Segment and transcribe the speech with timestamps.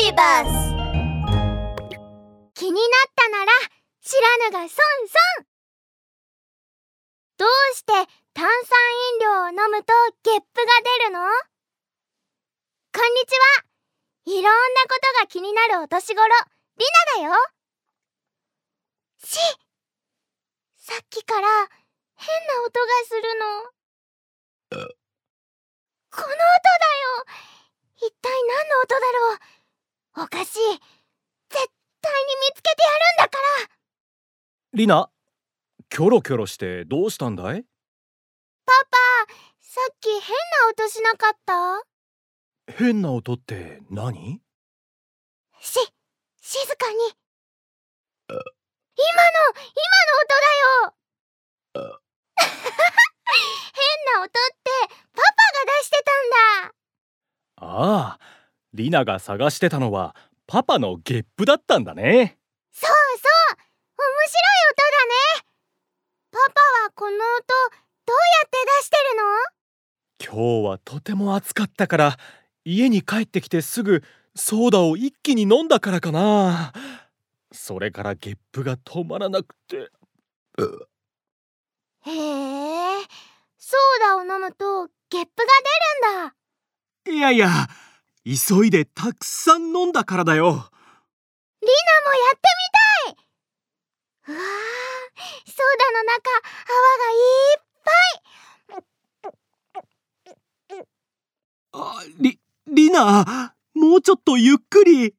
[0.00, 0.48] ビーバス
[2.54, 3.52] 気になったなら
[4.00, 4.68] 知らぬが損
[5.36, 5.44] 損。
[7.36, 7.92] どうして
[8.32, 8.48] 炭酸
[9.12, 9.92] 飲料を飲むと
[10.24, 11.20] ゲップが出るの？
[12.94, 14.40] こんにちは。
[14.40, 14.50] いろんな
[14.88, 16.24] ことが気になるお年頃
[16.78, 16.86] り
[17.18, 17.34] なだよ。
[19.22, 19.36] し
[20.78, 21.46] さっきから
[22.16, 24.80] 変な音がするの。
[26.10, 26.40] この音だよ。
[28.02, 29.19] 一体何の音だろう？
[30.16, 30.60] おかしい。
[31.50, 31.70] 絶
[32.02, 33.70] 対に見つけてやるんだから。
[34.74, 35.10] リナ
[35.88, 37.64] キョロキョロしてどうしたんだい？
[38.66, 38.72] パ
[39.26, 41.82] パさっき変な音しなかった？
[42.76, 44.40] 変な音って何？
[45.60, 45.78] し
[46.40, 46.96] 静かに。
[48.28, 48.44] 今の
[49.56, 51.94] 今の音だよ。
[52.36, 54.38] 変な音って
[55.12, 55.26] パパ
[55.58, 56.30] が出してたん
[56.66, 56.74] だ。
[57.56, 58.19] ああ
[58.72, 60.14] リナが探してたのは
[60.46, 62.38] パパのゲップだったんだね。
[62.72, 63.56] そうそう。
[63.98, 65.46] 面白い音だね。
[66.32, 67.24] パパはこの音ど
[68.12, 69.22] うやって出してるの？
[70.22, 72.16] 今日はとても暑かったから
[72.64, 74.02] 家に帰ってきてすぐ
[74.36, 76.72] ソーダを一気に飲んだからかな。
[77.52, 79.76] それからゲップが止まらなくて。
[79.76, 79.88] へえ。
[83.58, 85.46] ソーダを飲むとゲップが
[87.04, 87.12] 出るんだ。
[87.12, 87.48] いやいや
[88.24, 90.46] 急いでたくさん飲んだからだよ。
[90.46, 92.42] リナもやって
[93.06, 94.34] みたい。
[94.34, 94.40] うわー
[95.50, 96.30] ソーダの中
[96.66, 97.22] 泡がい
[97.56, 97.90] っぱ
[100.76, 100.84] い。
[101.72, 104.92] あリリナもうちょっとゆっくり。
[104.92, 105.16] オレンジ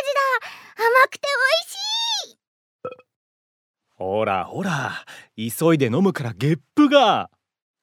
[0.00, 0.84] 味だ。
[0.84, 1.74] 甘くて美味し
[2.34, 2.38] い。
[3.96, 5.04] ほらほら
[5.36, 7.30] 急いで飲むからゲップが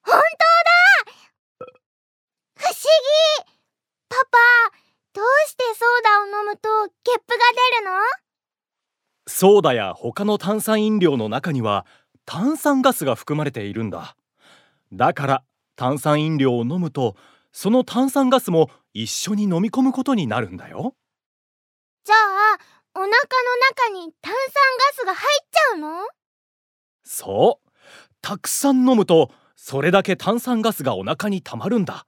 [0.04, 0.22] 本当だ
[2.56, 3.54] 不思議
[4.10, 4.38] パパ
[5.14, 6.68] どうしてソーダを飲むと
[7.06, 7.38] ゲップが
[7.69, 7.92] 出るの？
[9.28, 11.86] ソーダや他の炭酸飲料の中には
[12.26, 14.16] 炭酸ガスが含まれているんだ。
[14.92, 15.44] だから
[15.76, 17.16] 炭酸飲料を飲むと
[17.52, 20.96] その炭酸ガスも一緒に飲み込むことになるんだよ。
[22.04, 22.58] じゃあ
[22.96, 26.08] お腹の中に炭酸ガスが入っちゃうの？
[27.04, 27.70] そう。
[28.22, 32.06] たくさん飲むとそれだけ炭酸ガスがお腹にたまるんだ。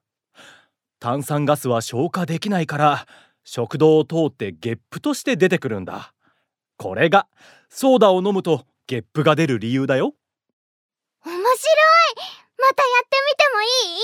[1.00, 3.08] 炭酸ガスは消化できないから
[3.44, 6.14] 食道を通ってゲップとして出てくるんだ。
[6.78, 7.28] これが
[7.70, 10.16] ソーダを飲むとゲップが出る理由だよ。
[11.26, 11.46] 面白い。
[12.58, 14.02] またやってみてもいい？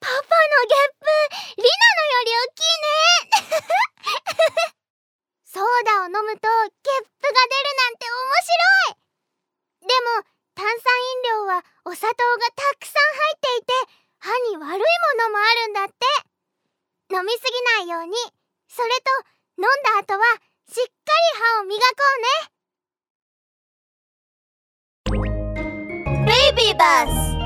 [0.00, 0.22] パパの
[0.68, 1.04] ゲップ
[1.56, 2.94] リナのより大きいね。
[5.44, 8.14] ソーダを飲むとゲップが出るなんて面
[8.46, 8.54] 白
[8.94, 9.02] い。
[9.88, 9.90] で
[10.22, 10.22] も
[10.54, 13.72] 炭酸飲料はお砂糖がたくさん入っていて
[14.18, 15.94] 歯に悪いものもあるんだって
[17.14, 18.14] 飲みすぎないように。
[18.68, 19.10] それと
[19.56, 20.24] 飲んだ後は
[20.68, 20.90] しっか
[21.24, 22.58] り歯を磨こうね。
[26.26, 27.37] ベイビーバス